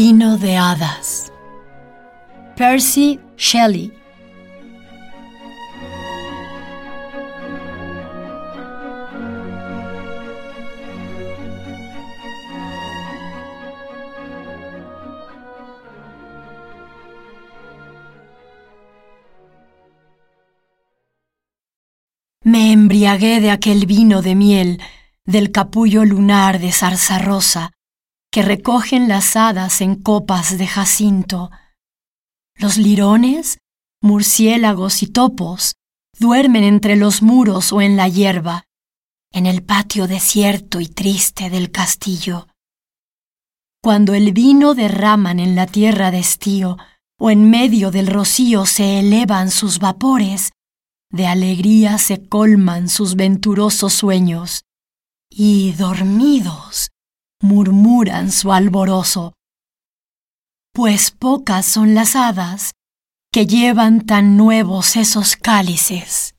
[0.00, 1.32] Vino de hadas.
[2.54, 3.92] Percy Shelley.
[22.44, 24.80] Me embriagué de aquel vino de miel,
[25.24, 27.72] del capullo lunar de zarza rosa,
[28.30, 31.50] que recogen las hadas en copas de jacinto.
[32.56, 33.58] Los lirones,
[34.02, 35.74] murciélagos y topos
[36.18, 38.64] duermen entre los muros o en la hierba,
[39.32, 42.48] en el patio desierto y triste del castillo.
[43.82, 46.76] Cuando el vino derraman en la tierra de estío,
[47.20, 50.52] o en medio del rocío se elevan sus vapores,
[51.10, 54.64] de alegría se colman sus venturosos sueños,
[55.30, 56.90] y dormidos
[57.40, 59.34] murmuran su alborozo.
[60.72, 62.72] Pues pocas son las hadas
[63.32, 66.34] que llevan tan nuevos esos cálices.